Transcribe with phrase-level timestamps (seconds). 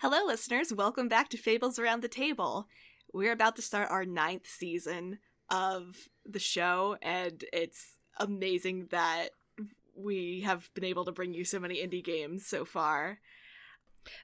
[0.00, 0.74] Hello, listeners.
[0.74, 2.68] Welcome back to Fables Around the Table.
[3.14, 9.30] We're about to start our ninth season of the show, and it's amazing that
[9.96, 13.20] we have been able to bring you so many indie games so far.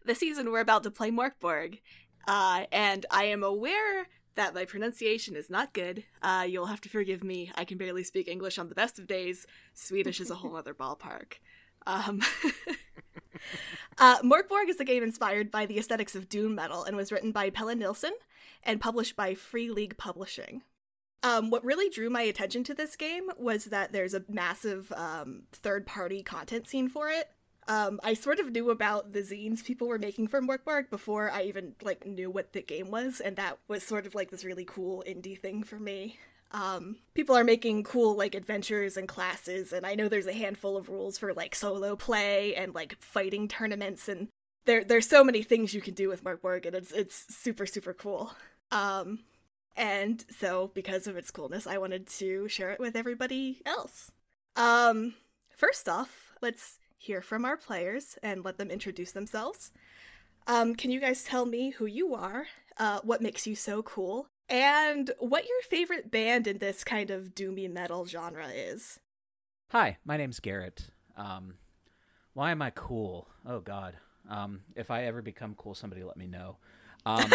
[0.04, 1.80] This season, we're about to play Mörk Borg,
[2.28, 6.04] uh, and I am aware that my pronunciation is not good.
[6.20, 7.50] Uh, you'll have to forgive me.
[7.54, 9.46] I can barely speak English on the best of days.
[9.72, 11.36] Swedish is a whole other ballpark.
[11.86, 12.20] Um,
[13.98, 17.12] uh, Mörk Borg is a game inspired by the aesthetics of doom metal and was
[17.12, 18.12] written by Pelle Nilsson
[18.62, 20.62] and published by Free League Publishing.
[21.22, 25.44] Um, what really drew my attention to this game was that there's a massive um,
[25.52, 27.28] third party content scene for it.
[27.68, 31.30] Um, I sort of knew about the zines people were making for Mörk Borg before
[31.30, 34.44] I even like knew what the game was, and that was sort of like this
[34.44, 36.18] really cool indie thing for me.
[36.52, 40.76] Um, people are making cool like adventures and classes, and I know there's a handful
[40.76, 44.28] of rules for like solo play and like fighting tournaments, and
[44.66, 47.64] there there's so many things you can do with Mörk Borg, and it's it's super
[47.64, 48.34] super cool.
[48.70, 49.20] Um,
[49.76, 54.10] and so because of its coolness, I wanted to share it with everybody else.
[54.54, 55.14] Um,
[55.56, 59.72] first off, let's hear from our players and let them introduce themselves.
[60.46, 64.26] Um, can you guys tell me who you are, uh, what makes you so cool,
[64.48, 69.00] and what your favorite band in this kind of doomy metal genre is?
[69.68, 70.88] Hi, my name's Garrett.
[71.16, 71.54] Um,
[72.34, 73.28] why am I cool?
[73.46, 73.96] Oh God.
[74.28, 76.56] Um, if I ever become cool, somebody let me know.
[77.04, 77.30] Um,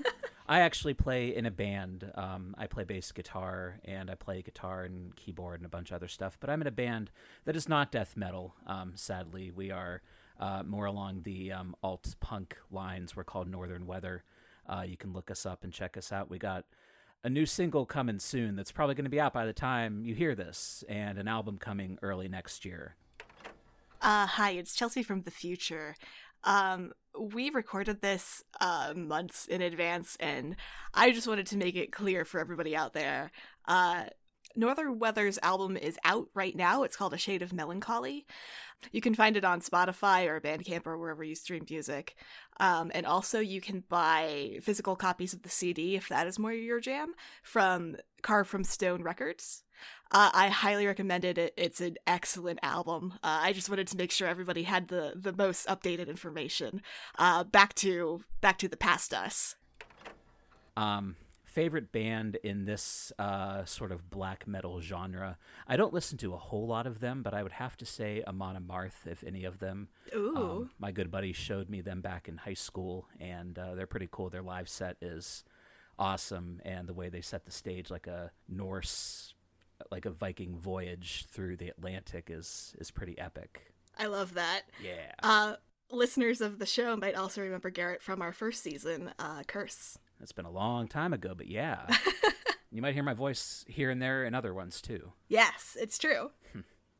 [0.48, 2.10] I actually play in a band.
[2.14, 5.96] Um, I play bass guitar and I play guitar and keyboard and a bunch of
[5.96, 6.36] other stuff.
[6.40, 7.10] But I'm in a band
[7.44, 8.54] that is not death metal.
[8.66, 10.02] Um, sadly, we are
[10.40, 13.14] uh, more along the um, alt punk lines.
[13.14, 14.24] We're called Northern Weather.
[14.68, 16.30] Uh, you can look us up and check us out.
[16.30, 16.64] We got
[17.24, 20.14] a new single coming soon that's probably going to be out by the time you
[20.14, 22.96] hear this, and an album coming early next year.
[24.00, 25.94] Uh, hi, it's Chelsea from the future.
[26.44, 30.56] Um, we recorded this uh, months in advance, and
[30.94, 33.30] I just wanted to make it clear for everybody out there.
[33.68, 34.04] Uh,
[34.56, 36.82] Northern Weather's album is out right now.
[36.82, 38.26] It's called A Shade of Melancholy.
[38.90, 42.16] You can find it on Spotify or Bandcamp or wherever you stream music.
[42.58, 46.52] Um, and also, you can buy physical copies of the CD if that is more
[46.52, 49.62] your jam from Carved from Stone Records.
[50.10, 51.54] Uh, I highly recommend it.
[51.56, 53.14] It's an excellent album.
[53.22, 56.82] Uh, I just wanted to make sure everybody had the the most updated information.
[57.18, 59.56] Uh, back to back to the past us.
[60.76, 61.16] Um,
[61.52, 65.36] favorite band in this uh, sort of black metal genre.
[65.68, 68.22] I don't listen to a whole lot of them, but I would have to say
[68.26, 69.88] Amon Amarth, if any of them.
[70.14, 70.36] Ooh.
[70.36, 74.08] Um, my good buddy showed me them back in high school, and uh, they're pretty
[74.10, 74.30] cool.
[74.30, 75.44] Their live set is
[75.98, 79.34] awesome, and the way they set the stage like a Norse,
[79.90, 83.72] like a Viking voyage through the Atlantic is is pretty epic.
[83.98, 84.62] I love that.
[84.82, 85.12] Yeah.
[85.22, 85.56] Uh,
[85.90, 89.98] listeners of the show might also remember Garrett from our first season, uh, Curse.
[90.22, 91.86] It's been a long time ago, but yeah.
[92.70, 95.12] you might hear my voice here and there in other ones too.
[95.28, 96.30] Yes, it's true.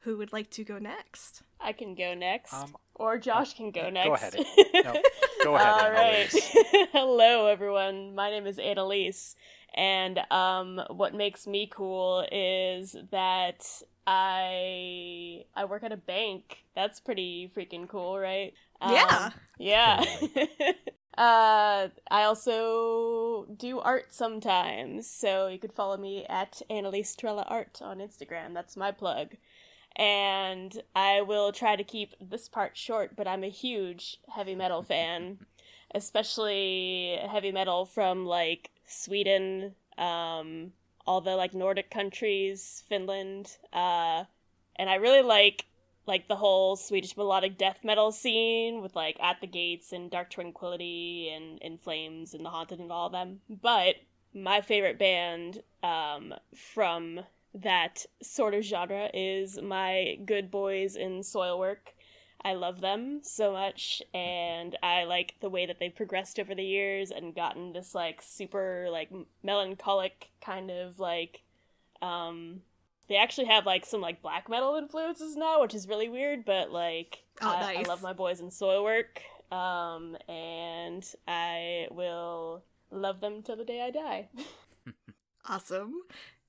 [0.01, 1.43] Who would like to go next?
[1.61, 4.09] I can go next, Um, or Josh can go next.
[4.09, 4.35] Go ahead.
[4.75, 5.01] No,
[5.45, 5.69] go ahead.
[5.69, 6.35] All Annalise.
[6.55, 6.89] right.
[6.93, 8.13] Hello, everyone.
[8.17, 9.37] My name is Annalise,
[9.75, 13.65] and um, what makes me cool is that
[14.05, 16.65] I I work at a bank.
[16.75, 18.55] That's pretty freaking cool, right?
[18.81, 19.31] Um, Yeah.
[19.61, 20.05] Yeah.
[21.19, 27.81] Uh, I also do art sometimes, so you could follow me at Annalise Trella Art
[27.83, 28.55] on Instagram.
[28.55, 29.37] That's my plug.
[29.95, 34.83] And I will try to keep this part short, but I'm a huge heavy metal
[34.83, 35.41] fan,
[35.95, 40.73] especially heavy metal from like Sweden, um,
[41.07, 44.25] all the like Nordic countries, Finland, uh,
[44.77, 45.67] and I really like
[46.07, 50.31] like the whole Swedish melodic death metal scene with like At the Gates and Dark
[50.31, 53.41] Tranquillity and In Flames and The Haunted and all of them.
[53.49, 53.97] But
[54.35, 57.21] my favorite band um, from
[57.55, 61.95] that sort of genre is my good boys in Soilwork.
[62.45, 66.65] I love them so much, and I like the way that they've progressed over the
[66.65, 69.11] years and gotten this like super like
[69.45, 71.43] melancholic kind of like
[72.01, 72.63] um
[73.13, 76.71] they actually have like some like black metal influences now, which is really weird, but
[76.73, 79.19] like Oh, I, I love my boys in Soilwork.
[79.51, 84.29] Um and I will love them till the day I die.
[85.45, 85.95] Awesome.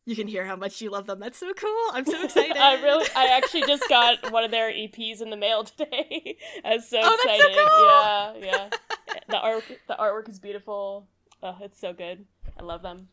[0.05, 1.19] You can hear how much you love them.
[1.19, 1.85] That's so cool.
[1.93, 2.55] I'm so excited.
[2.57, 6.37] I really I actually just got one of their EPs in the mail today.
[6.63, 7.67] I was so Oh, that's so excited.
[7.69, 8.45] cool!
[8.47, 8.69] Yeah,
[9.09, 9.19] yeah.
[9.29, 11.07] The art the artwork is beautiful.
[11.41, 12.25] Oh, it's so good.
[12.59, 13.07] I love them.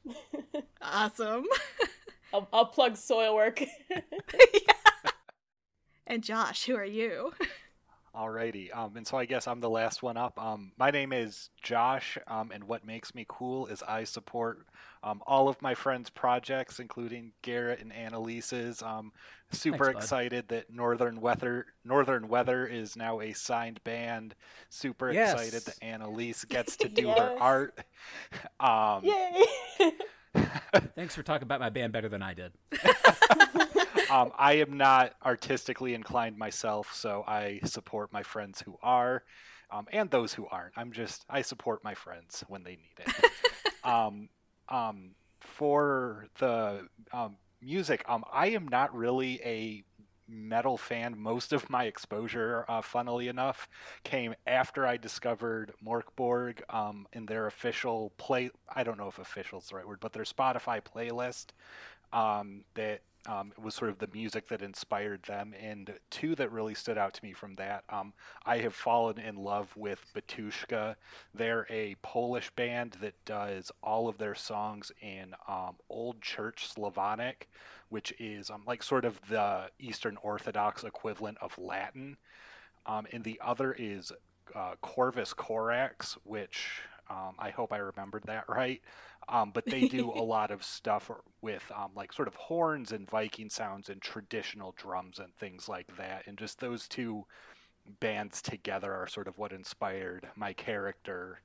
[0.83, 1.45] awesome.
[2.33, 3.67] I'll, I'll plug Soilwork.
[6.07, 7.33] And Josh, who are you?
[8.15, 8.77] Alrighty.
[8.77, 10.37] Um, and so I guess I'm the last one up.
[10.43, 14.67] Um, my name is Josh, um, and what makes me cool is I support
[15.05, 18.83] um, all of my friends' projects, including Garrett and Annalise's.
[18.83, 19.13] Um,
[19.53, 20.03] super Thanks, bud.
[20.03, 24.35] excited that Northern Weather Northern Weather is now a signed band.
[24.71, 25.33] Super Yes.
[25.35, 27.79] excited that Annalise gets to do her art.
[28.59, 29.45] Um, Yay!
[30.95, 32.53] Thanks for talking about my band better than I did.
[34.11, 39.25] um, I am not artistically inclined myself, so I support my friends who are,
[39.71, 40.75] um, and those who aren't.
[40.77, 43.31] I'm just I support my friends when they need it.
[43.85, 44.29] um,
[44.69, 45.11] um,
[45.41, 49.83] for the um, music, um, I am not really a
[50.31, 51.19] metal fan.
[51.19, 53.69] Most of my exposure, uh, funnily enough,
[54.05, 58.51] came after I discovered Morkborg um, in their official play.
[58.75, 61.47] I don't know if official is the right word, but their Spotify playlist
[62.13, 65.55] um, that um, it was sort of the music that inspired them.
[65.61, 68.13] And two that really stood out to me from that, um,
[68.47, 70.97] I have fallen in love with Batushka.
[71.35, 77.49] They're a Polish band that does all of their songs in um, Old Church Slavonic,
[77.91, 82.17] which is um, like sort of the Eastern Orthodox equivalent of Latin.
[82.87, 84.13] Um, and the other is
[84.55, 86.81] uh, Corvus Corax, which
[87.11, 88.81] um, I hope I remembered that right.
[89.31, 91.11] Um, but they do a lot of stuff
[91.41, 95.97] with um, like sort of horns and Viking sounds and traditional drums and things like
[95.97, 96.27] that.
[96.27, 97.25] And just those two
[98.01, 101.41] bands together are sort of what inspired my character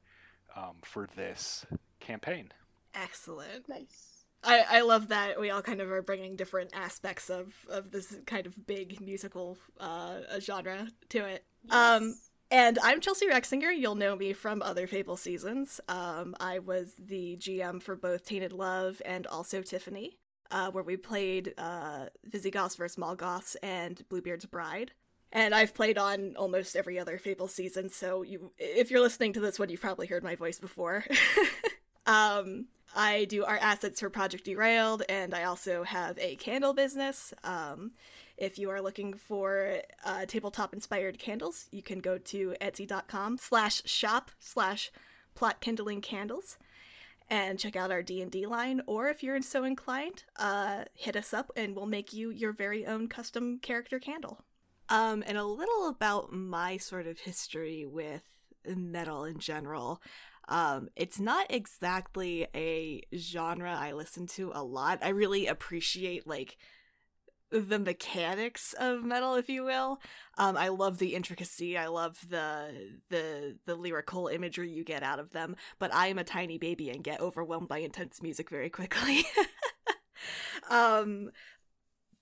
[0.56, 1.66] um, for this
[2.00, 2.52] campaign.
[2.94, 3.70] Excellent.
[3.70, 4.26] nice.
[4.44, 8.16] I, I love that we all kind of are bringing different aspects of, of this
[8.26, 11.44] kind of big musical uh, genre to it.
[11.70, 12.25] Um, Yes.
[12.52, 13.76] And I'm Chelsea Rexinger.
[13.76, 15.82] You'll know me from other Fable seasons.
[15.90, 20.20] Um, I was the GM for both Tainted Love and also Tiffany,
[20.52, 22.98] uh, where we played uh, Visigoths vs.
[23.00, 24.92] Mall Goths and Bluebeard's Bride.
[25.32, 29.40] And I've played on almost every other Fable season, so you, if you're listening to
[29.40, 31.04] this one, you've probably heard my voice before.
[32.06, 37.34] um, I do art assets for Project Derailed, and I also have a candle business.
[37.44, 37.92] Um,
[38.38, 44.32] if you are looking for uh, tabletop-inspired candles, you can go to etsy.com slash shop
[44.40, 44.92] slash
[45.36, 46.58] plot kindling candles
[47.30, 51.52] and check out our D&D line, or if you're so inclined, uh, hit us up
[51.56, 54.44] and we'll make you your very own custom character candle.
[54.90, 58.22] Um, and a little about my sort of history with
[58.68, 60.02] metal in general.
[60.48, 65.00] Um, it's not exactly a genre I listen to a lot.
[65.02, 66.58] I really appreciate like
[67.60, 70.00] the mechanics of metal, if you will.
[70.38, 71.78] Um, I love the intricacy.
[71.78, 75.56] I love the the the lyrical imagery you get out of them.
[75.80, 79.26] But I am a tiny baby and get overwhelmed by intense music very quickly.
[80.70, 81.30] um,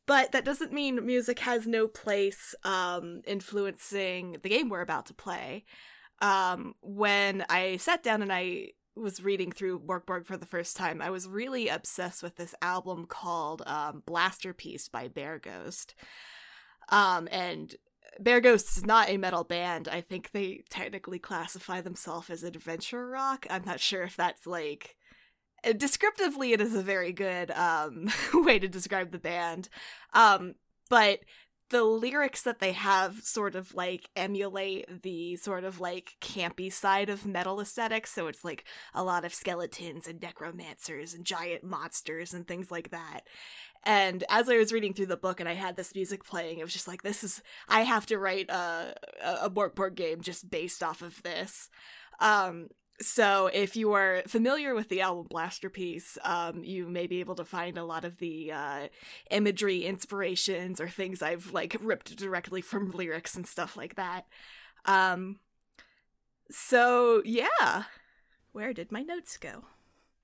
[0.06, 5.14] but that doesn't mean music has no place um, influencing the game we're about to
[5.14, 5.66] play.
[6.22, 10.76] Um, when I sat down and I was reading through Mörk Borg for the first
[10.76, 15.96] time, I was really obsessed with this album called um, Blasterpiece by Bear Ghost.
[16.90, 17.76] Um, and
[18.20, 19.88] Bear Ghost is not a metal band.
[19.88, 23.48] I think they technically classify themselves as adventure rock.
[23.50, 24.96] I'm not sure if that's like
[25.78, 29.70] descriptively it is a very good um way to describe the band
[30.14, 30.56] um
[30.90, 31.20] but
[31.70, 37.10] the lyrics that they have sort of like emulate the sort of like campy side
[37.10, 42.34] of metal aesthetics so it's like a lot of skeletons and necromancers and giant monsters
[42.34, 43.22] and things like that
[43.86, 46.64] and as I was reading through the book and I had this music playing, it
[46.64, 48.96] was just like, this is, I have to write a,
[49.42, 51.70] a board board game just based off of this.
[52.20, 52.70] Um,
[53.02, 57.46] so if you are familiar with the album Blasterpiece, um, you may be able to
[57.46, 58.88] find a lot of the uh,
[59.32, 64.26] imagery inspirations or things I've like ripped directly from lyrics and stuff like that.
[64.86, 65.40] Um,
[66.52, 67.84] so yeah,
[68.52, 69.66] where did my notes go?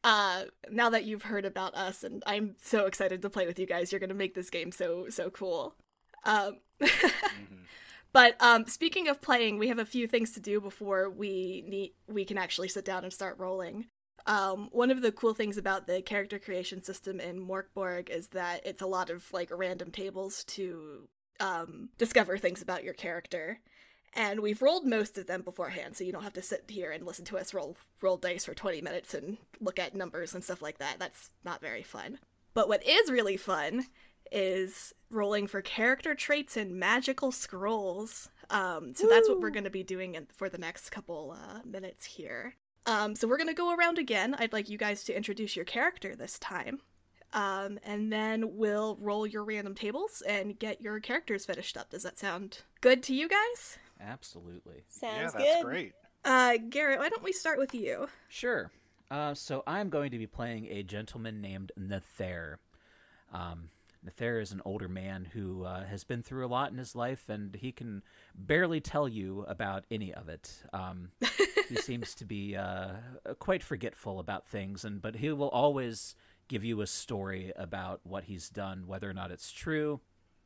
[0.04, 3.66] Uh, now that you've heard about us, and I'm so excited to play with you
[3.66, 5.76] guys, you're gonna make this game so so cool.
[6.24, 7.66] Um, Mhm.
[8.12, 11.94] But um, speaking of playing, we have a few things to do before we need
[12.08, 13.86] we can actually sit down and start rolling.
[14.26, 18.66] Um, one of the cool things about the character creation system in Morkborg is that
[18.66, 21.08] it's a lot of like random tables to
[21.40, 23.60] um, discover things about your character,
[24.14, 27.06] and we've rolled most of them beforehand, so you don't have to sit here and
[27.06, 30.62] listen to us roll roll dice for twenty minutes and look at numbers and stuff
[30.62, 30.98] like that.
[31.00, 32.20] That's not very fun.
[32.54, 33.86] But what is really fun
[34.32, 38.30] is rolling for character traits and magical scrolls.
[38.50, 41.60] Um, so that's what we're going to be doing in, for the next couple uh,
[41.66, 42.56] minutes here.
[42.86, 44.36] Um, so we're going to go around again.
[44.40, 46.80] I'd like you guys to introduce your character this time.
[47.34, 51.92] Um, and then we'll roll your random tables and get your characters finished up.
[51.92, 53.78] Does that sound good to you guys?
[54.02, 54.84] Absolutely.
[54.90, 55.66] Sounds yeah, good.
[55.66, 55.94] great.
[56.26, 58.08] Uh, Garrett, why don't we start with you?
[58.28, 58.72] Sure.
[59.12, 62.56] Uh, so I'm going to be playing a gentleman named Nathair.
[63.32, 63.70] Um,
[64.06, 67.28] Nathair is an older man who uh, has been through a lot in his life,
[67.28, 68.02] and he can
[68.34, 70.64] barely tell you about any of it.
[70.72, 71.12] Um,
[71.68, 72.94] he seems to be uh,
[73.40, 76.16] quite forgetful about things, and but he will always
[76.48, 80.00] give you a story about what he's done, whether or not it's true.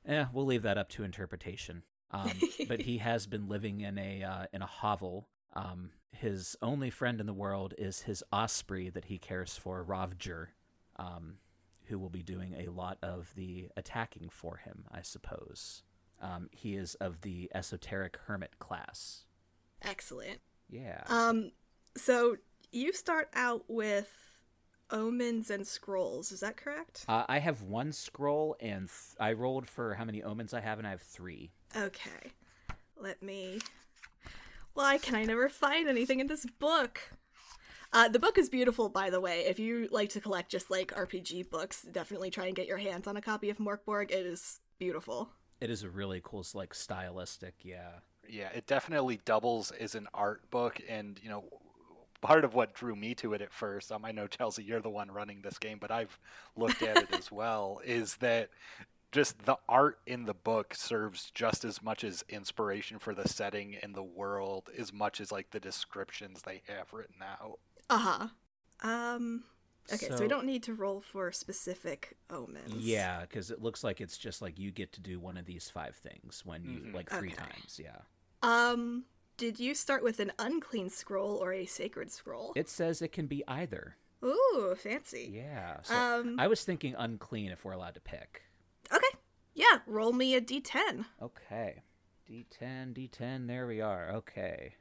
[0.06, 1.84] Eh, we'll leave that up to interpretation.
[2.12, 2.32] Um,
[2.68, 5.28] but he has been living in a uh, in a hovel.
[5.54, 10.48] Um, his only friend in the world is his osprey that he cares for, Ravger,
[10.98, 11.38] um,
[11.88, 15.84] who will be doing a lot of the attacking for him, I suppose.
[16.22, 19.26] Um, he is of the esoteric hermit class.
[19.82, 20.40] Excellent.
[20.70, 21.04] Yeah.
[21.08, 21.52] Um,
[21.98, 22.38] so
[22.72, 24.12] you start out with
[24.90, 26.32] omens and scrolls.
[26.32, 27.06] Is that correct?
[27.08, 30.78] Uh, I have one scroll, and th- I rolled for how many omens I have,
[30.78, 31.52] and I have three.
[31.76, 32.32] Okay.
[32.98, 33.60] Let me.
[34.74, 37.00] Why can I never find anything in this book?
[37.94, 39.46] Uh, the book is beautiful, by the way.
[39.46, 43.08] If you like to collect just like RPG books, definitely try and get your hands
[43.08, 44.10] on a copy of Morkborg.
[44.10, 45.30] It is beautiful.
[45.62, 47.54] It is a really cool, like stylistic.
[47.62, 47.92] Yeah.
[48.28, 51.44] Yeah, it definitely doubles as an art book, and you know,
[52.22, 53.92] part of what drew me to it at first.
[53.92, 56.18] Um, I know Chelsea, you're the one running this game, but I've
[56.56, 57.80] looked at it as well.
[57.86, 58.50] Is that
[59.12, 63.76] just the art in the book serves just as much as inspiration for the setting
[63.84, 67.60] and the world, as much as like the descriptions they have written out.
[67.94, 68.28] Uh huh.
[68.90, 69.44] Um.
[69.92, 72.74] Okay, so, So- we don't need to roll for specific omens.
[72.86, 75.70] Yeah, because it looks like it's just like you get to do one of these
[75.70, 76.94] five things when you Mhm.
[76.94, 77.38] like three Okay.
[77.38, 77.80] times.
[77.82, 78.00] Yeah.
[78.42, 79.06] Um.
[79.36, 82.54] Did you start with an unclean scroll or a sacred scroll?
[82.56, 83.98] It says it can be either.
[84.24, 85.30] Ooh, fancy.
[85.34, 85.82] Yeah.
[85.84, 86.40] So Um.
[86.40, 88.44] I was thinking unclean if we're allowed to pick.
[88.92, 89.18] Okay.
[89.54, 89.80] Yeah.
[89.86, 91.06] Roll me a d10.
[91.22, 91.84] Okay.
[92.30, 94.12] D10, D10, there we are.
[94.12, 94.76] Okay.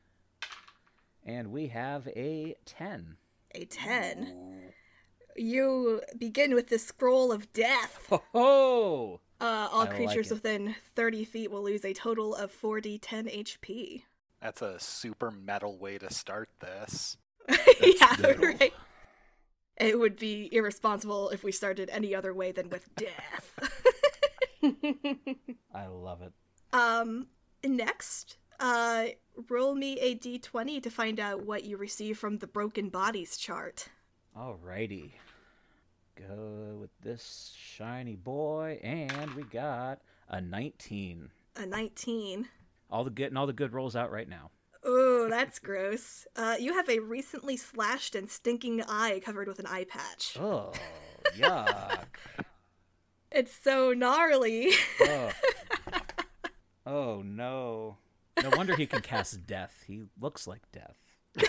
[1.25, 3.17] And we have a 10.
[3.55, 4.73] A 10.
[5.37, 8.07] You begin with the scroll of death.
[8.11, 9.21] Ho ho!
[9.41, 10.35] Uh, all I like creatures it.
[10.35, 14.03] within 30 feet will lose a total of 4d10 HP.
[14.41, 17.17] That's a super metal way to start this.
[17.83, 18.55] yeah, brutal.
[18.61, 18.73] right.
[19.79, 23.59] It would be irresponsible if we started any other way than with death.
[25.75, 26.33] I love it.
[26.73, 27.27] um,
[27.65, 29.07] next, uh,
[29.51, 33.89] roll me a d20 to find out what you receive from the broken bodies chart.
[34.37, 35.13] Alrighty.
[36.17, 41.31] Go with this shiny boy, and we got a 19.
[41.57, 42.49] A 19.
[42.91, 44.51] All the good and all the good rolls out right now.
[44.87, 46.27] Ooh, that's gross.
[46.37, 50.37] Uh, you have a recently slashed and stinking eye covered with an eye patch.
[50.39, 50.73] Oh,
[51.37, 52.05] yuck.
[53.35, 54.73] It's so gnarly.
[55.01, 55.31] oh.
[56.85, 57.97] oh no.
[58.43, 59.85] No wonder he can cast death.
[59.87, 60.97] He looks like death.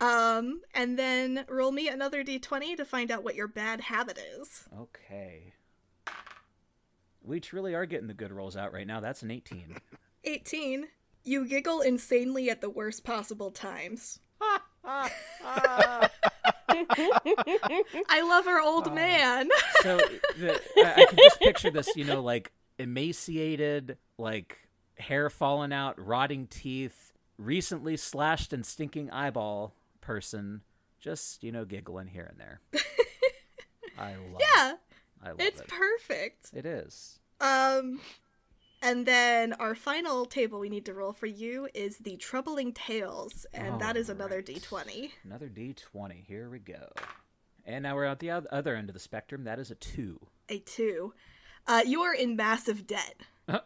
[0.00, 4.64] um, and then roll me another d20 to find out what your bad habit is.
[4.78, 5.52] Okay.
[7.22, 9.00] We truly are getting the good rolls out right now.
[9.00, 9.76] That's an 18.
[10.24, 10.86] 18.
[11.24, 14.20] You giggle insanely at the worst possible times.
[14.84, 15.10] I
[18.22, 19.48] love our old man.
[19.82, 19.96] So
[20.38, 24.58] the, I, I can just picture this, you know, like emaciated, like
[24.98, 30.62] hair falling out, rotting teeth, recently slashed and stinking eyeball person,
[31.00, 32.60] just you know, giggling here and there.
[33.98, 34.78] I love yeah, it.
[35.22, 35.68] I love it's it.
[35.68, 36.50] perfect.
[36.52, 37.18] it is.
[37.40, 38.00] Um,
[38.82, 43.46] and then our final table we need to roll for you is the troubling tales,
[43.52, 44.62] and that is another Alright.
[44.62, 45.10] d20.
[45.24, 46.24] Another D20.
[46.24, 46.92] Here we go.
[47.64, 49.44] And now we're at the other end of the spectrum.
[49.44, 50.20] That is a two.
[50.48, 51.14] A two.
[51.66, 53.16] Uh, you are in massive debt.
[53.48, 53.58] uh,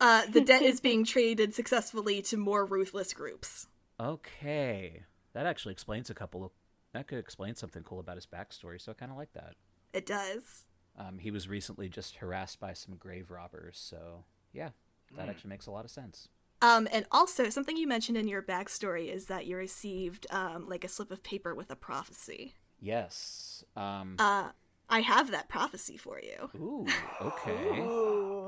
[0.30, 3.66] the debt is being traded successfully to more ruthless groups.
[3.98, 6.50] Okay, that actually explains a couple of.
[6.92, 8.80] That could explain something cool about his backstory.
[8.80, 9.54] So I kind of like that.
[9.92, 10.66] It does.
[10.96, 14.70] Um, he was recently just harassed by some grave robbers, so yeah,
[15.16, 16.28] that actually makes a lot of sense.
[16.62, 20.84] Um, and also, something you mentioned in your backstory is that you received um, like
[20.84, 22.54] a slip of paper with a prophecy.
[22.80, 23.64] Yes.
[23.76, 24.16] Um.
[24.18, 24.50] Uh,
[24.88, 26.50] I have that prophecy for you.
[26.56, 26.86] ooh.
[27.20, 27.80] Okay.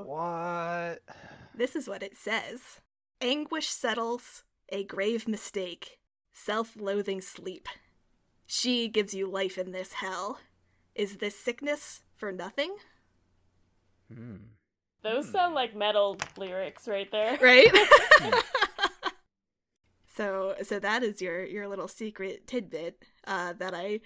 [0.05, 0.99] What?
[1.55, 2.81] This is what it says
[3.19, 5.97] Anguish settles, a grave mistake,
[6.31, 7.67] self loathing sleep.
[8.45, 10.39] She gives you life in this hell.
[10.95, 12.75] Is this sickness for nothing?
[14.13, 14.35] Hmm.
[15.03, 17.37] Those sound like metal lyrics right there.
[17.41, 17.71] Right?
[20.07, 23.99] so so that is your your little secret tidbit uh, that I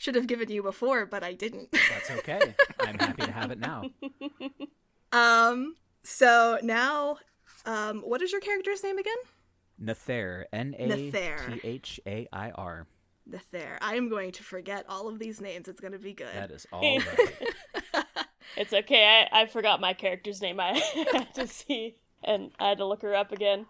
[0.00, 1.70] should have given you before, but I didn't.
[1.72, 2.54] That's okay.
[2.80, 3.82] I'm happy to have it now.
[5.12, 7.16] Um, So now,
[7.66, 9.16] um, what is your character's name again?
[9.82, 10.44] Nathair.
[10.52, 12.86] N A T H A I R.
[13.28, 13.76] Nathair.
[13.80, 15.68] I am going to forget all of these names.
[15.68, 16.32] It's going to be good.
[16.34, 17.04] That is all right.
[18.56, 19.26] It's okay.
[19.32, 20.58] I, I forgot my character's name.
[20.60, 20.78] I
[21.12, 23.66] had to see, and I had to look her up again.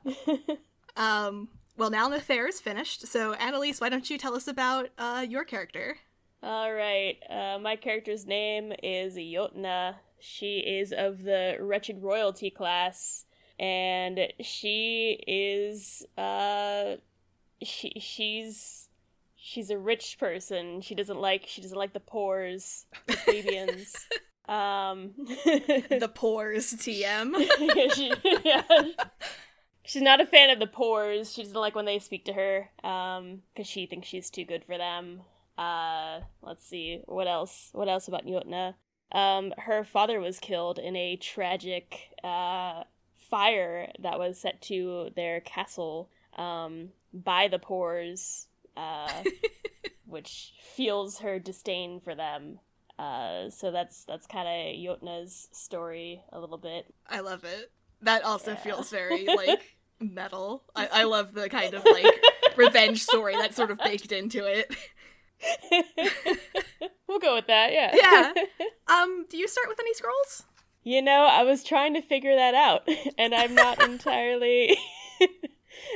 [0.96, 1.48] um.
[1.76, 3.06] Well, now Nathair is finished.
[3.06, 5.96] So, Annalise, why don't you tell us about uh, your character?
[6.42, 7.16] All right.
[7.28, 9.96] Uh, my character's name is Jotna.
[10.18, 13.26] She is of the Wretched Royalty class,
[13.58, 16.96] and she is uh,
[17.62, 18.88] she she's
[19.36, 20.80] she's a rich person.
[20.80, 23.96] She doesn't like she doesn't like the poors, the plebeians.
[24.48, 25.12] um,
[25.44, 27.34] the pores TM.
[27.94, 28.12] she,
[28.44, 28.62] yeah.
[29.84, 31.32] She's not a fan of the poors.
[31.32, 34.64] She doesn't like when they speak to her, um, because she thinks she's too good
[34.64, 35.22] for them.
[35.58, 37.70] Uh, let's see, what else?
[37.72, 38.74] What else about Jotna?
[39.12, 42.84] Um, her father was killed in a tragic uh,
[43.30, 49.22] fire that was set to their castle um, by the poors, uh,
[50.06, 52.58] which fuels her disdain for them.
[52.98, 56.86] Uh, so that's that's kind of Jotna's story a little bit.
[57.08, 57.72] I love it.
[58.02, 58.56] That also Yeah.
[58.58, 60.64] feels very like metal.
[60.76, 62.22] I, I love the kind of like
[62.56, 64.74] revenge story that's sort of baked into it.
[67.08, 67.94] we'll go with that, yeah.
[67.94, 68.32] Yeah.
[68.90, 70.42] Um, do you start with any scrolls?
[70.82, 74.76] you know, I was trying to figure that out, and I'm not entirely.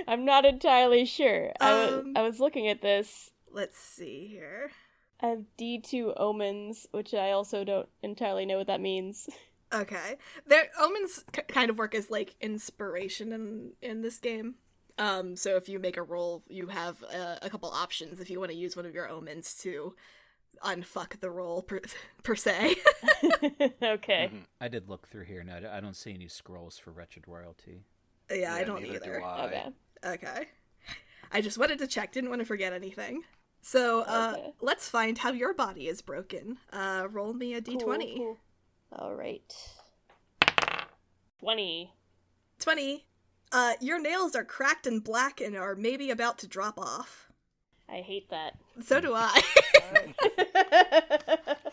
[0.07, 1.51] I'm not entirely sure.
[1.61, 3.33] I Um, I was looking at this.
[3.51, 4.71] Let's see here.
[5.21, 9.29] I have D2 omens, which I also don't entirely know what that means.
[9.73, 10.17] Okay.
[10.47, 14.55] Their omens k- kind of work as like inspiration in in this game.
[14.99, 18.39] Um, so if you make a roll, you have uh, a couple options if you
[18.39, 19.95] want to use one of your omens to
[20.65, 21.81] unfuck the roll per,
[22.23, 22.77] per se.
[23.83, 24.31] okay.
[24.33, 24.45] Mhm.
[24.61, 27.83] I did look through here, and I don't see any scrolls for Wretched Royalty.
[28.31, 29.19] yeah, I don't either.
[29.21, 29.45] Do I.
[29.47, 29.67] Okay.
[30.07, 30.49] Okay.
[31.33, 33.25] I just wanted to check, didn't want to forget anything.
[33.63, 34.53] So, uh, Okay.
[34.61, 36.59] let's find how your body is broken.
[36.73, 37.81] Uh, roll me a d20.
[37.81, 38.39] Cool, cool.
[38.93, 39.53] All right.
[41.41, 41.93] 20.
[42.61, 43.05] 20.
[43.55, 47.29] Uh, your nails are cracked and black and are maybe about to drop off.
[47.89, 48.59] I hate that.
[48.83, 49.41] So do I.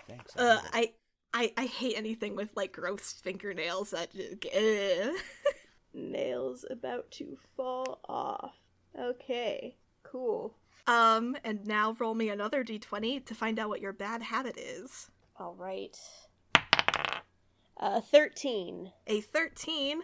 [0.07, 0.37] Thanks.
[0.37, 0.61] I uh.
[0.71, 0.91] I,
[1.33, 5.15] I, I hate anything with like gross fingernails that just, ugh.
[5.95, 8.53] Nails about to fall off.
[8.97, 9.75] Okay.
[10.03, 10.53] Cool.
[10.85, 15.09] Um, and now roll me another d20 to find out what your bad habit is.
[15.39, 15.97] All right.
[17.75, 18.91] Uh, 13.
[19.07, 20.01] A 13.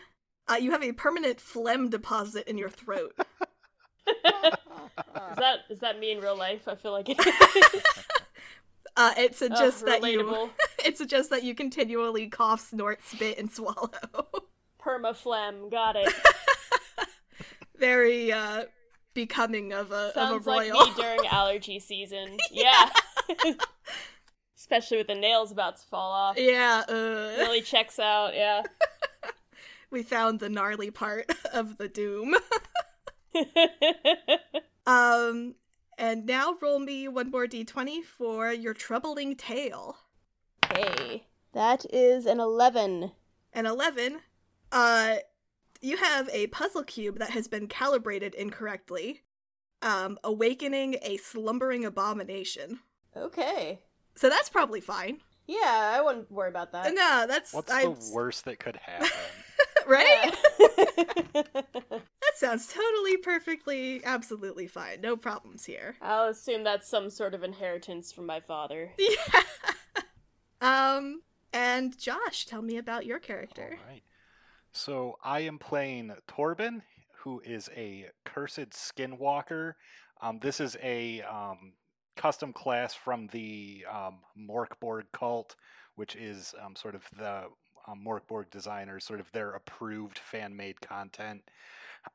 [0.49, 3.13] Uh, you have a permanent phlegm deposit in your throat.
[4.07, 6.67] Is that is that me in real life?
[6.67, 7.83] I feel like it is.
[8.95, 10.49] Uh, it Ugh, suggests that you
[10.83, 13.91] it suggests that you continually cough, snort, spit, and swallow.
[14.81, 15.69] Permaflem.
[15.69, 16.11] Got it.
[17.77, 18.63] Very uh
[19.13, 22.37] becoming of a Sounds of a like me during allergy season.
[22.49, 22.89] Yeah.
[24.57, 26.39] Especially with the nails about to fall off.
[26.39, 28.33] yeah, uh, Really checks out.
[28.33, 28.63] Yeah.
[29.89, 32.35] We found the gnarly part of the doom.
[34.87, 35.55] Um,
[35.97, 39.97] and now roll me one more d20 for your troubling tale.
[40.65, 41.25] okay.
[41.53, 43.11] That is an 11.
[43.51, 44.19] An 11.
[44.71, 45.15] Uh,
[45.81, 49.23] you have a puzzle cube that has been calibrated incorrectly,
[49.81, 52.79] um, awakening a slumbering abomination.
[53.15, 53.81] Okay.
[54.15, 55.19] So that's probably fine.
[55.47, 56.93] Yeah, I wouldn't worry about that.
[56.93, 59.09] No, that's What's I, the worst that could happen?
[59.87, 60.35] Right.
[60.59, 61.43] Yeah.
[62.27, 65.01] That sounds totally, perfectly, absolutely fine.
[65.01, 65.95] No problems here.
[66.01, 68.91] I'll assume that's some sort of inheritance from my father.
[68.99, 69.41] Yeah.
[70.61, 71.21] um,
[71.53, 73.77] and Josh, tell me about your character.
[73.79, 74.03] All right.
[74.73, 76.81] So I am playing Torben,
[77.23, 79.73] who is a cursed skinwalker.
[80.21, 81.73] Um, this is a um,
[82.15, 85.55] custom class from the um, Morkborg cult,
[85.95, 87.45] which is um, sort of the
[87.87, 91.41] um, Morkborg designers, sort of their approved fan made content.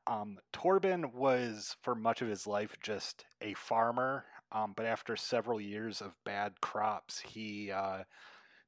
[0.07, 5.59] Um, Torben was, for much of his life, just a farmer, um, but after several
[5.59, 8.03] years of bad crops, he uh,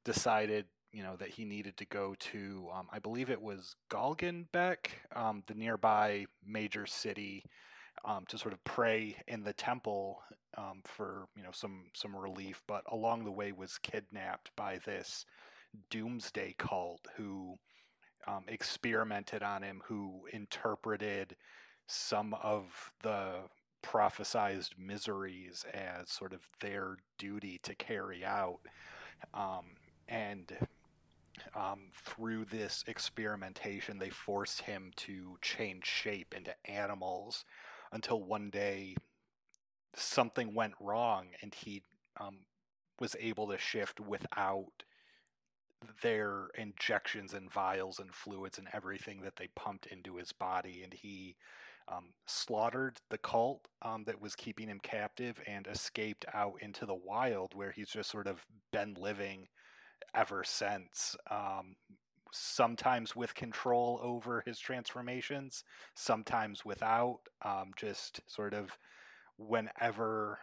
[0.04, 4.86] decided you know that he needed to go to um, i believe it was galgenbeck
[5.14, 7.44] um, the nearby major city
[8.04, 10.22] um, to sort of pray in the temple
[10.56, 15.26] um, for you know some some relief but along the way was kidnapped by this
[15.90, 17.58] doomsday cult who
[18.26, 21.36] um, experimented on him who interpreted
[21.86, 23.40] some of the
[23.82, 28.58] prophesized miseries as sort of their duty to carry out.
[29.32, 29.76] Um,
[30.08, 30.52] and
[31.54, 37.44] um, through this experimentation, they forced him to change shape into animals
[37.92, 38.96] until one day
[39.94, 41.82] something went wrong and he
[42.20, 42.38] um,
[42.98, 44.82] was able to shift without
[46.02, 50.82] their injections and vials and fluids and everything that they pumped into his body.
[50.82, 51.36] And he
[51.88, 56.94] um, slaughtered the cult um, that was keeping him captive and escaped out into the
[56.94, 59.46] wild where he's just sort of been living
[60.14, 61.16] ever since.
[61.30, 61.76] Um,
[62.32, 68.76] sometimes with control over his transformations, sometimes without, um, just sort of
[69.38, 70.38] whenever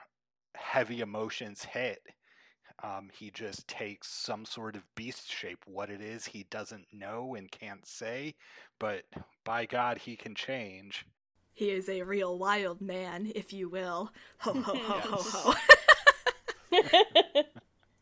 [0.56, 2.00] heavy emotions hit.
[2.84, 5.64] Um, he just takes some sort of beast shape.
[5.66, 8.36] What it is, he doesn't know and can't say,
[8.78, 9.04] but
[9.46, 11.06] by God, he can change.
[11.54, 14.12] He is a real wild man, if you will.
[14.40, 15.54] Ho ho ho ho ho.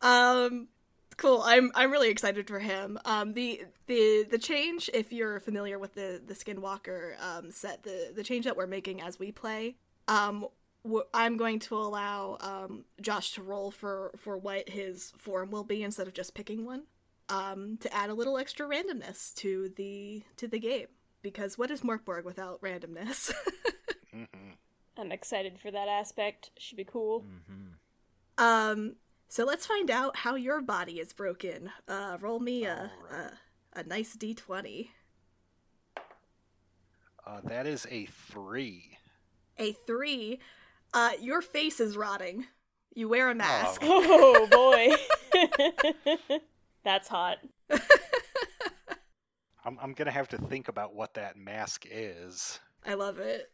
[0.00, 0.68] um,
[1.16, 1.42] cool.
[1.42, 2.98] I'm I'm really excited for him.
[3.04, 8.12] Um, the the the change, if you're familiar with the the Skinwalker um set, the
[8.14, 9.76] the change that we're making as we play,
[10.08, 10.50] um, w-
[11.14, 15.82] I'm going to allow um Josh to roll for for what his form will be
[15.82, 16.84] instead of just picking one.
[17.28, 20.88] Um, to add a little extra randomness to the to the game
[21.22, 23.32] because what is Morkborg without randomness?
[24.12, 24.24] hmm
[24.98, 26.50] I'm excited for that aspect.
[26.58, 27.22] Should be cool.
[27.22, 28.44] Mm-hmm.
[28.44, 28.96] Um,
[29.28, 31.70] so let's find out how your body is broken.
[31.88, 33.32] Uh, roll me a, Alright.
[33.74, 34.88] a a nice d20.
[37.26, 38.98] Uh, that is a three.
[39.58, 40.40] A three.
[40.94, 42.46] Uh, your face is rotting.
[42.94, 43.80] You wear a mask.
[43.84, 44.46] Oh
[46.20, 46.38] boy.
[46.84, 47.38] That's hot.
[49.64, 52.60] I'm, I'm gonna have to think about what that mask is.
[52.84, 53.50] I love it.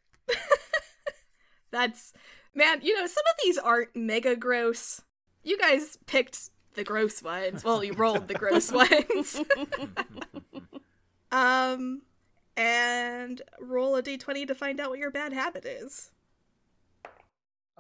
[1.70, 2.12] That's
[2.55, 2.81] man.
[2.83, 5.03] You know some of these aren't mega gross.
[5.44, 7.62] You guys picked the gross ones.
[7.62, 9.40] Well, you rolled the gross ones.
[11.31, 12.03] um,
[12.57, 16.11] and roll a d20 to find out what your bad habit is.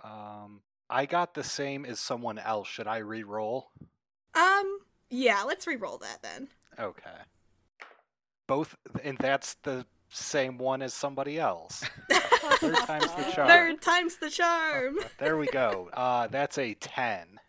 [0.04, 2.68] Um, I got the same as someone else.
[2.68, 3.70] Should I re-roll?
[4.34, 4.78] Um,
[5.10, 6.48] yeah, let's re-roll that then.
[6.78, 7.10] Okay.
[8.46, 11.84] Both, and that's the same one as somebody else.
[12.10, 13.48] Third time's the charm.
[13.48, 14.98] Third time's the charm.
[15.18, 15.90] There we go.
[15.92, 17.40] Uh, that's a ten.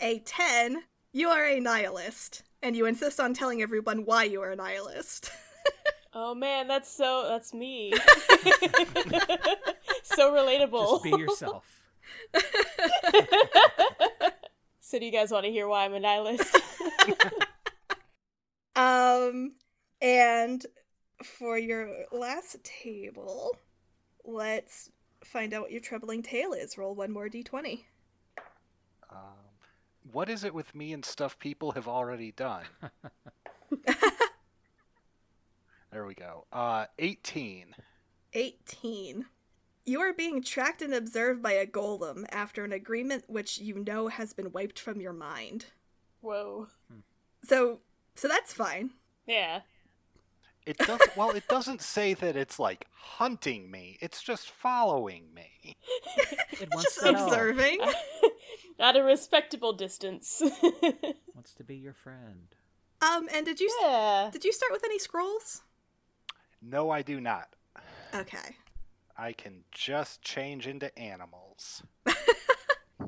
[0.00, 4.52] A 10, you are a nihilist, and you insist on telling everyone why you are
[4.52, 5.30] a nihilist.
[6.14, 7.92] Oh man, that's so that's me.
[10.02, 10.90] so relatable.
[10.90, 11.77] Just be yourself.
[14.80, 16.56] So do you guys want to hear why I'm a nihilist?
[18.76, 19.52] um,
[20.00, 20.64] and
[21.22, 23.56] for your last table,
[24.24, 24.90] let's
[25.24, 26.78] find out what your troubling tale is.
[26.78, 27.80] Roll one more d20.
[29.10, 29.18] Um,
[30.12, 32.64] what is it with me and stuff people have already done?
[35.90, 36.46] there we go.
[36.52, 37.74] Uh, 18.
[38.34, 39.26] 18.
[39.88, 44.08] You are being tracked and observed by a golem after an agreement which you know
[44.08, 45.64] has been wiped from your mind.
[46.20, 46.68] Whoa.
[47.44, 47.80] So,
[48.14, 48.90] so that's fine.
[49.26, 49.60] Yeah.
[50.66, 51.10] It doesn't.
[51.16, 53.96] well, it doesn't say that it's like hunting me.
[54.02, 55.78] It's just following me.
[56.60, 57.78] It wants Just to observing.
[58.80, 60.42] At a respectable distance.
[60.42, 62.48] Wants to be your friend.
[63.00, 64.28] Um, and did you yeah.
[64.32, 65.62] did you start with any scrolls?
[66.60, 67.48] No, I do not.
[68.12, 68.56] Okay.
[69.18, 71.82] I can just change into animals.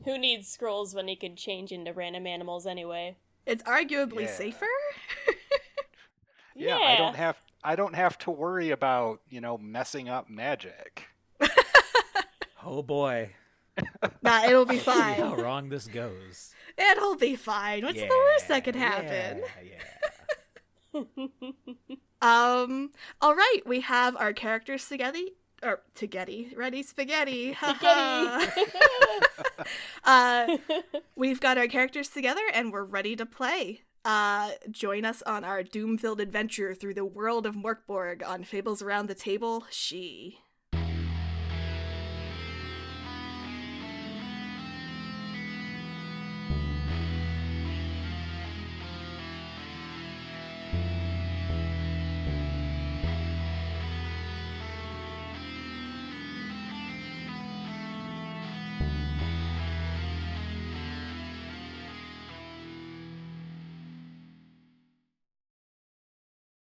[0.04, 3.16] Who needs scrolls when he could change into random animals anyway?
[3.46, 4.34] It's arguably Yeah.
[4.34, 4.66] safer.
[6.56, 7.38] Yeah, I don't have.
[7.64, 11.04] I don't have to worry about you know messing up magic.
[12.62, 13.30] Oh boy.
[14.20, 16.54] nah, it'll be See how wrong this goes.
[16.76, 17.82] It'll be fine.
[17.84, 19.42] What's the worst that could happen?
[19.64, 19.78] Yeah,
[20.92, 21.02] yeah.
[22.20, 22.90] Um.
[23.22, 25.20] All right, we have our characters together.
[25.62, 27.54] Or together, ready spaghetti.
[30.04, 30.56] uh,
[31.16, 33.82] we've got our characters together, and we're ready to play.
[34.02, 39.08] Uh, join us on our doom-filled adventure through the world of Morkborg on Fables Around
[39.08, 39.66] the Table.
[39.70, 40.38] She.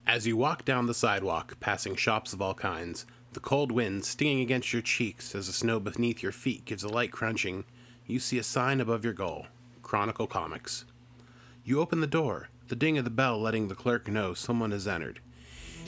[0.07, 4.39] As you walk down the sidewalk, passing shops of all kinds, the cold wind stinging
[4.39, 7.65] against your cheeks as the snow beneath your feet gives a light crunching,
[8.05, 9.47] you see a sign above your goal
[9.83, 10.85] Chronicle Comics.
[11.65, 14.87] You open the door, the ding of the bell letting the clerk know someone has
[14.87, 15.19] entered.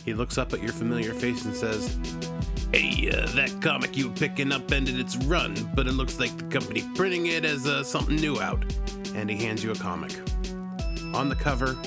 [0.04, 1.98] He looks up at your familiar face and says,
[2.74, 6.36] Hey, uh, that comic you were picking up ended its run, but it looks like
[6.38, 8.66] the company printing it has uh, something new out.
[9.16, 10.12] And he hands you a comic.
[11.14, 11.78] On the cover,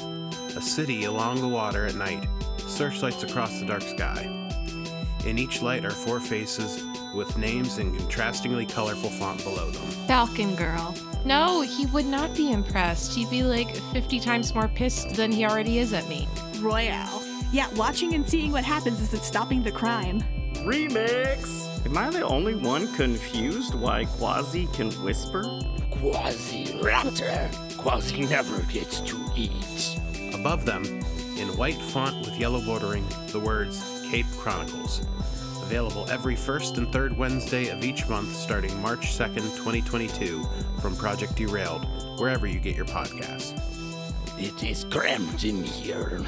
[0.56, 4.38] a city along the water at night, searchlights across the dark sky.
[5.26, 6.82] In each light are four faces
[7.14, 9.88] with names in contrastingly colorful font below them.
[10.06, 10.94] Falcon Girl.
[11.24, 13.14] No, he would not be impressed.
[13.14, 16.26] He'd be like 50 times more pissed than he already is at me.
[16.58, 17.22] Royale.
[17.52, 20.22] Yeah, watching and seeing what happens isn't stopping the crime.
[20.64, 21.68] Remix!
[21.86, 25.42] Am I the only one confused why Quasi can whisper?
[25.90, 27.76] Quasi Raptor.
[27.76, 30.00] Quasi never gets to eat.
[30.34, 30.84] Above them,
[31.36, 35.06] in white font with yellow bordering, the words Cape Chronicles.
[35.62, 40.44] Available every first and third Wednesday of each month starting March 2nd, 2022,
[40.80, 41.86] from Project Derailed,
[42.18, 43.58] wherever you get your podcasts.
[44.38, 46.20] It is cramped in here.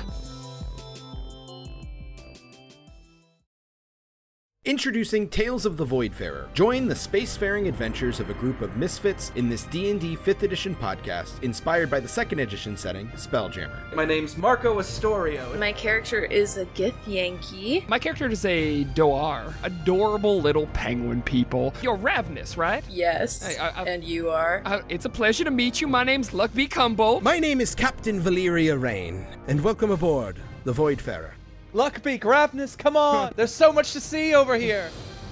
[4.67, 6.51] Introducing Tales of the Voidfarer.
[6.55, 11.43] Join the spacefaring adventures of a group of misfits in this D&D 5th edition podcast
[11.43, 13.95] inspired by the 2nd edition setting, Spelljammer.
[13.95, 15.59] My name's Marco Astorio.
[15.59, 17.85] My character is a Gith Yankee.
[17.89, 19.53] My character is a Dohwar.
[19.65, 21.75] Adorable little penguin people.
[21.83, 22.83] You're Ravnus, right?
[22.89, 23.47] Yes.
[23.47, 24.63] Hey, I- I- and you are?
[24.65, 25.89] Uh, it's a pleasure to meet you.
[25.89, 27.21] My name's Luckbeak Cumbo.
[27.21, 31.33] My name is Captain Valeria Rain, and welcome aboard the Voidfarer.
[31.75, 33.33] Luckbeak, Ravnus, come on!
[33.37, 34.91] There's so much to see over here!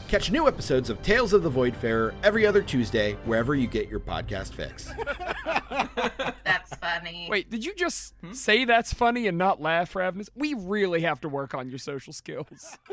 [0.08, 4.00] Catch new episodes of Tales of the Voidfarer every other Tuesday, wherever you get your
[4.00, 4.90] podcast fix.
[6.44, 7.28] That's funny.
[7.30, 8.32] Wait, did you just hmm?
[8.32, 10.28] say that's funny and not laugh, Ravnus?
[10.34, 12.76] We really have to work on your social skills.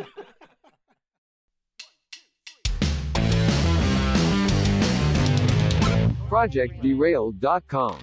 [6.29, 7.97] ProjectDerailed.com